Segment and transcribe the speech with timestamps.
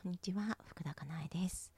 [0.00, 1.72] こんにちは、福田かなえです。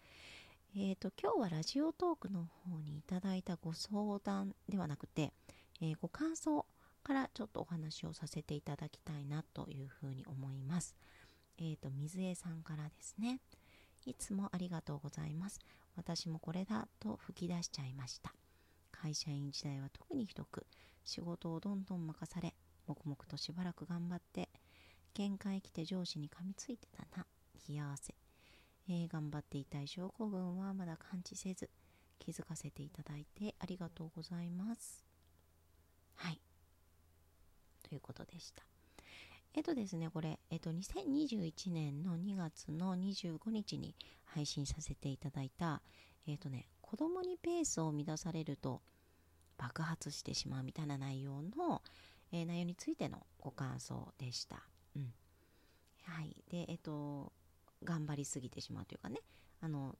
[0.76, 5.32] えっ、と、今日はラジオトークの方にいただいたご相談ではなくて、
[5.80, 6.66] えーご感想
[7.02, 10.94] からちょっとお話をさせていただきたいなというふうに思います。
[11.58, 13.40] えっ、と、水江さんからですね。
[14.04, 15.58] いつもありがとうございます。
[15.96, 18.34] 私もこれだと吹き出しちゃいました。
[18.92, 20.66] 会社員時代は特にひどく、
[21.06, 22.52] 仕事をどんどん任され、
[22.86, 24.50] 黙々としばらく頑張って、
[25.14, 27.24] 限界来て上司に噛みついてたな。
[27.70, 28.14] 冷や汗。
[28.88, 31.70] えー頑張っていたい症候群はまだ感知せず、
[32.18, 35.04] 気づかせていただいてありがとうございます。
[36.16, 36.40] はい。
[37.88, 38.64] ということでした。
[39.54, 43.94] えっとですね、これ、えっと、2021年の2月の25日に
[44.24, 45.82] 配信させていただいた、
[46.26, 48.82] えっとね、子供にペースを乱されると
[49.58, 51.82] 爆発してしまうみたいな内容の、
[52.32, 54.64] えー内容についてのご感想でした。
[54.96, 55.12] うん。
[56.02, 56.36] はい。
[56.50, 57.32] で、えっと、
[57.84, 59.20] 頑張りすぎてしまうというかね、
[59.60, 59.96] あの、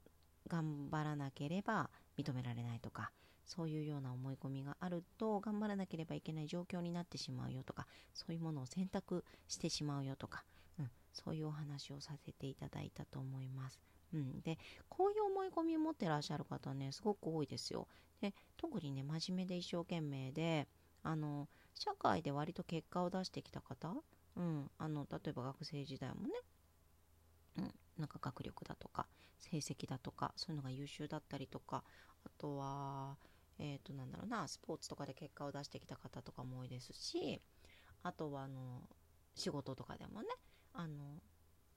[0.47, 3.11] 頑張らなければ認められないとか、
[3.45, 10.43] そういうような思い込みがあると、頑張らなければいけない状況になってしまうよとか、そういうものを選択してしまうよとか、
[10.79, 13.79] うん、そういうお話をさせていただいたと思います。
[14.13, 14.57] うん、で、
[14.89, 17.87] こういう思い込みを持ってらっしゃる方ね、すごく多いですよ。
[18.21, 20.67] で、特にね、真面目で一生懸命で、
[21.03, 23.95] あの、社会で割と結果を出してきた方、
[24.35, 26.33] うん、あの、例えば学生時代もね、
[27.57, 29.07] うん、なんか学力だとか
[29.39, 31.83] 成績だとかそういうのが優秀だったりとか
[32.25, 33.17] あとは
[33.59, 37.41] えっ、となんだろうなスポーツとかで結果を出してきた方とかも多いですし
[38.03, 38.81] あとはあの
[39.35, 40.27] 仕事とかでもね
[40.73, 41.21] あの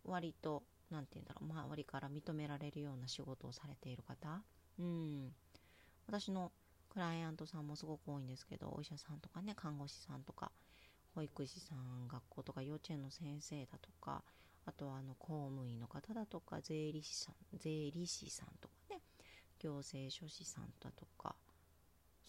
[0.05, 4.43] 割となんて言うんだろう周りから認められるような仕事をされている方
[4.79, 5.33] うん。
[6.07, 6.53] 私の
[6.91, 10.53] クライアントさんもすごく多いんですけどお医者さんとかね看護師さんとか
[11.15, 14.23] 保育士さん学校とか幼稚園の先生だとか
[14.67, 19.01] あとはあの公務員の方だとか税理士さん税理士さんとかね
[19.59, 21.35] 行政書士さんだとか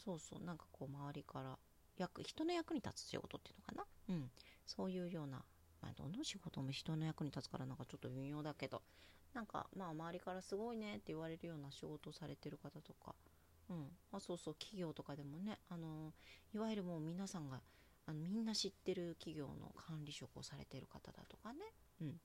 [0.03, 1.57] そうそうなんかこう周りから
[1.97, 4.15] 役人の役に立つ仕事っていうのかな？
[4.15, 4.29] うん。
[4.65, 5.43] そういうような
[5.81, 8.81] まあどの仕事も人の役に立つからなんかちょっと微妙だけど
[9.33, 13.15] なんかまあ周りからすごいねって言われるような仕事をされてる方とか
[13.69, 13.87] うん。
[14.11, 16.13] あそうそう企業とかでもねあの
[16.53, 17.61] いわゆるもう皆さんが
[18.05, 21.59] あのみんな知ってる企業の管理職をされてる方だとかね。
[22.01, 22.19] うん。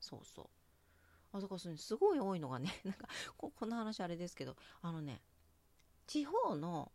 [0.00, 0.46] そうそう。
[1.32, 5.22] あ、だからそすごい多いのがね、 なんかこ、この話あれですけど、あのね、
[6.06, 6.92] 地方の、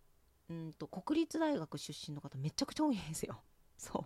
[0.49, 3.43] うんと、国立大学出身の方めちゃくちゃ多いんですよ。
[3.77, 4.05] そう。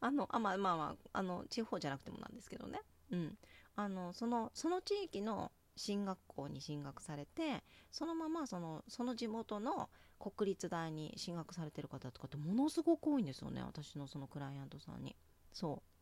[0.00, 2.82] あの、あ、まあまあまあ、あの、地方じゃなくてもなんですけどね。
[3.10, 3.38] うん。
[3.76, 13.62] あの、その、その地域の進学校に進学されて、そのままその、その地元の国立大に進学されてる方とかってものすごく多いんですよね。
[13.62, 15.16] 私のそのクライアントさんに。
[15.52, 15.99] そう。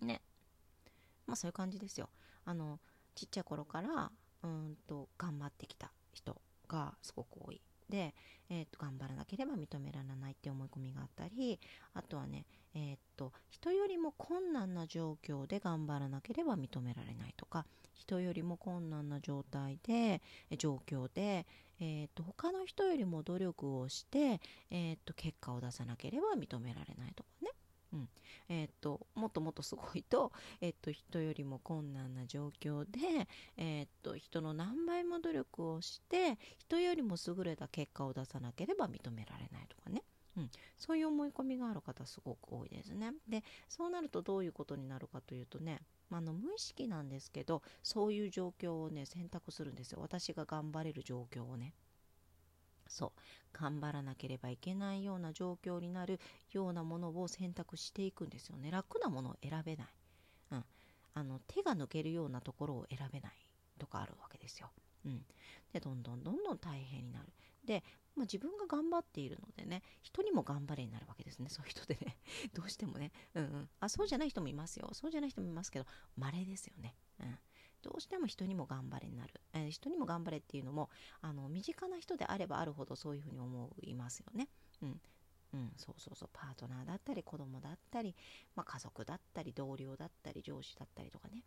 [0.00, 0.20] ね。
[1.26, 2.08] まあそういう感じですよ。
[2.44, 2.78] あの、
[3.14, 4.10] ちっちゃい頃から、
[4.42, 7.60] うんと、頑張ってきた人がすごく多い。
[7.88, 8.14] で、
[8.50, 11.58] えーっと、頑張らなければ認められないって思い込みがあったり、
[11.94, 12.44] あとはね、
[12.74, 20.22] えーっと、人よりも困難な状況で頑張らなければ認められないとか、人よりも困難な状態で、
[20.58, 21.46] 状況で、
[21.80, 27.50] えーっと、他の人よりも努力をして、えっと、結果を出さなければ認められないとかね。
[27.92, 28.08] うん。
[28.48, 40.02] えーっと、もっともっとすごいと、 えーっと、人よりも困難な状況で、えーっと、人の何倍も努力をして、人よりも優れた結果を出さなければ認められないとかね。
[40.36, 43.12] うん、そういう思い込みがある方すごく多いですね。
[43.28, 50.00] で、そうなるとどういうことになるかというとね、あの無意識なんですけど、そういう状況をね、選択するんですよ。
[50.00, 51.74] 私が頑張れる状況をね。
[52.88, 53.20] そう。
[53.52, 56.20] 頑張らなければいけないような状況になる
[56.52, 58.70] ようなものを選択していくんですよね。
[58.70, 59.86] 楽なものを選べない。
[60.52, 60.64] うん。
[61.14, 63.32] あの、手が抜けるようなところを選べない
[63.78, 64.70] とかあるわけですよ。
[65.04, 65.24] うん。
[65.72, 67.32] で、どんどんどんどん大変になる。
[67.64, 67.82] で、
[68.16, 71.48] まあ、自分が頑張っているのでね、人にも頑張れになるわけですね。
[71.48, 72.16] そういう人でね。
[72.54, 73.12] どうしてもね。
[73.34, 73.70] うんうん。
[73.80, 74.90] あ、そうじゃない人もいますよ。
[74.92, 76.96] そうじゃない人もいますけど、稀ですよね。
[77.20, 77.38] うん。
[77.88, 79.40] どうしても人にも頑張れになる。
[79.54, 80.90] えー人にも頑張れっていうのも、
[81.22, 84.48] あの、身近な人であればあるほどそういうふうに思いますよね。
[84.82, 85.00] うん。
[85.54, 88.14] うん、そうそうそう、パートナーだったり、子供だったり、
[88.54, 91.42] まあ、家族だったり、同僚だったり、上司だったりとかね。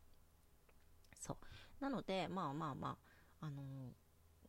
[1.19, 1.38] そう。
[1.83, 2.97] なので、まあまあま
[3.41, 3.65] あ、あのー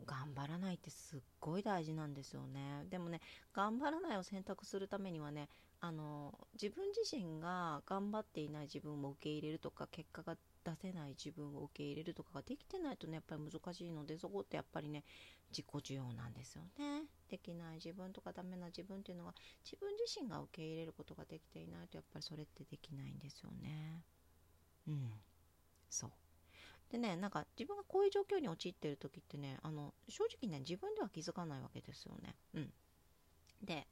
[0.04, 2.84] 頑張らないってすっごい大事なんですよね。
[2.90, 3.20] でもね、
[3.52, 5.48] 頑張らないを選択するためにはね、
[5.80, 15.04] あの自分自身が頑張っていない自分を受け入れるとか、結果が出せない自分を受け入れるとかができてないとね、やっぱり難しいので、そこってやっぱりね、
[15.50, 17.04] 自己需要なんですよね。
[17.28, 24.02] できない自分とかダメな自分っていうのが自分自身が受け入れることができていないとやっぱりそれってできないんですよね。
[24.86, 25.12] うん。
[25.92, 26.10] そう
[26.90, 32.72] でねなんか自分がこういう状況に陥ってる時ってねあの正直ね自分では気づかないわけですよねうん
[33.62, 33.86] で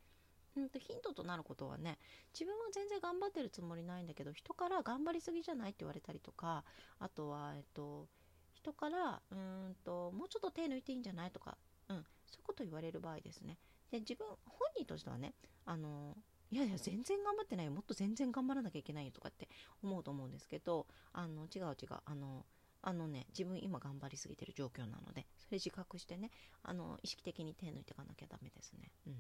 [0.56, 1.99] うんとヒントとなることはね
[2.32, 6.64] 自分は全然頑張ってるつもりないんだけど人から頑張りすぎじゃないって言われたりとか
[6.99, 8.08] あとはえっと
[8.52, 11.56] 人からうんともうちょっと手抜いていいんじゃないとか、
[11.88, 13.58] うん、そういうこと言われる場合ですね。
[13.91, 14.37] で自分本
[14.76, 16.17] 人としてはねあの
[16.50, 19.49] いやいや全然頑張ってないよもっと全然頑張らなきゃいけないよとかって
[19.82, 22.44] 思うと思うんですけどあの違う違うあの
[22.82, 26.31] あのね自分今頑張りすぎてる状況なのでそれ自覚してね
[26.62, 28.91] あの意識的に手抜いていかなきゃダメですね。
[29.06, 29.14] うん。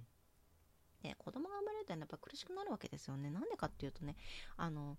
[1.02, 3.30] で子供が生まれるとやっぱ苦しくなるわけですよね。
[3.30, 4.16] なんでかっていうとね
[4.56, 4.96] あの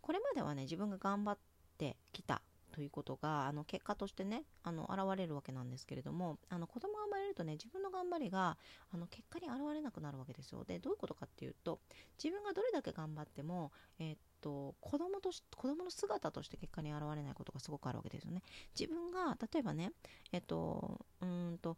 [0.00, 1.38] これまではね自分が頑張っ
[1.76, 2.42] てきた
[2.72, 8.56] ということがあの結果としてねあの現れるわけなんですけれどもあの子供が生まれるとね自分の頑張りが
[8.92, 10.64] あの結果に現れなくなるわけですよ。
[10.64, 11.80] でどういうことかっていうと
[12.22, 18.42] 自分がどれだけ頑張っても、えー、っと子供とし子供の姿として結果に現れないことがすごくあるわけですよね。
[18.78, 19.92] 自分が例えばね
[20.32, 21.76] えっとうんと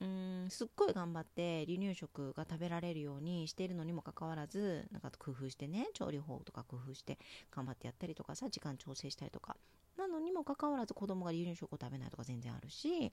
[0.00, 7.18] うんすっごい頑張って離乳食が食べられるようにしているのにもかかわらずなんか工夫してね調理法とか工夫して
[7.50, 9.56] 頑張ってやったりとかさ時間調整したりとか。
[9.96, 13.10] なのにもかかわらず子供が離乳食を食べないとか全然あるし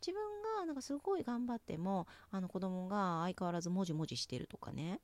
[0.00, 5.00] 自分がなんかすごい頑張ってもあの子供が相変わらずもじもじしてるとかね。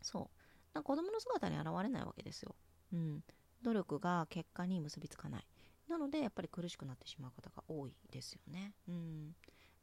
[0.00, 0.38] そう。
[0.72, 2.54] なんか子供の姿に現れないわけですよ、
[2.94, 3.22] うん、
[3.62, 5.46] 努力が結果に結びつかない。
[5.86, 8.72] なのでやっぱり苦しくなってしまう方が多いですよね。
[8.88, 9.36] うん。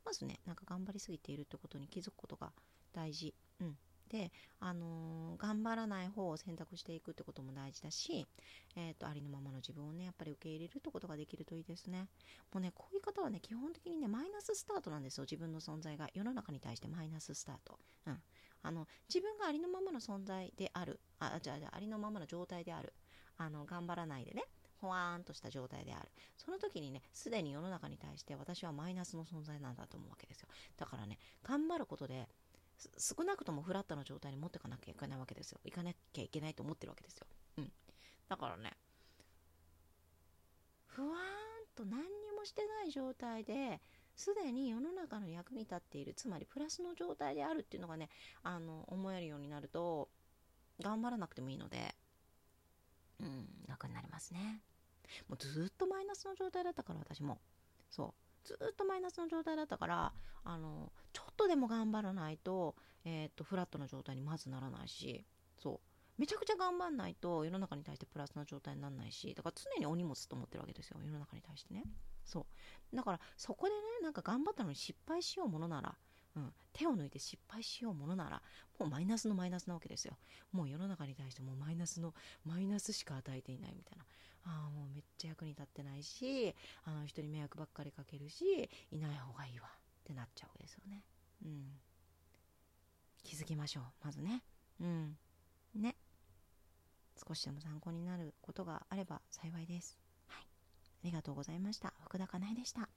[0.09, 0.39] まずね。
[0.47, 2.51] なんか頑張りすぎているってことに気づくことが
[2.93, 3.77] 大事、うん、
[4.09, 8.25] で、あのー、頑張らない方を選択していくってことも大事だし、
[8.75, 12.07] えーと、ありのままの自分をねやっぱり受け入れるってことができるといいですね。
[12.51, 15.25] もうねこういう方はね基本的にねマイナススタートなんですよ。
[15.25, 16.07] 自分の存在が。
[16.15, 17.77] 世の中に対してマイナススタート、
[18.07, 18.17] うん、
[18.63, 20.99] あの自分がありのままの存在である。
[21.19, 22.93] あじゃあありのままの状態である。
[23.37, 24.43] あの頑張らないでね。
[24.81, 26.09] ほわーんとした状態である。
[26.37, 30.47] その時にね、すでに世の中に対して私はマイナスの存在なんだと思うわけですよ。
[30.77, 32.27] だからね、頑張ることで、
[32.97, 35.59] 少なくともフラットな状態に持っていかなきゃいけないわけですよ。
[35.65, 37.27] いかなきゃいけないと思ってるわけですよ。
[37.57, 37.71] うん。
[38.29, 38.77] だからね、
[40.85, 41.19] ふわーん
[41.75, 43.81] と何にもしてない状態で、
[44.15, 48.09] すでに世の中の役に立っている、つまりプラスの状態であるっていうのがね、
[48.43, 50.09] あの、思えるようになると、
[50.81, 51.95] 頑張らなくてもいいので、
[53.19, 54.61] うん、楽になりますね。
[55.27, 57.39] もうずっとマイナスの状態だったから私も。
[57.89, 58.47] そう。
[58.47, 60.13] ずっとマイナスの状態だったから
[60.43, 65.25] あのちょっとでも頑張らないと,、えー、っとフラットな状態にまずならないし
[65.57, 65.79] そう。
[66.17, 71.83] めちゃくちゃ頑張んないと世の中に対してプラスな状態にならないしだから常にお荷物と思ってるわけですよ世の中に対してね。
[72.25, 72.45] そ
[72.91, 72.95] う。
[72.95, 75.97] だからそこでねなんか頑張ったのに失敗しようものなら
[76.35, 78.41] うん、手を抜いて失敗しようものなら
[78.77, 80.17] もうマイナスのマイナスなわけですよ。
[80.51, 82.13] もう世の中に対してもうマイナスの
[82.45, 84.05] マイナスしか与えていないみたいな。
[84.45, 86.55] ああもうめっちゃ役に立ってないし
[86.85, 91.03] あの人に迷惑ばっかりかけるしいない方がいいわってなっちゃうわけですよね。
[91.45, 91.79] うん。
[93.23, 94.43] 気づきましょうまずね。
[94.79, 95.17] うん。
[95.75, 95.95] ね。
[97.27, 99.97] 少しでも参考になることがあれば幸いです。
[100.27, 100.43] はい。
[100.43, 100.45] あ
[101.03, 101.93] りがとうございました。
[102.01, 102.89] 福田かなえでした。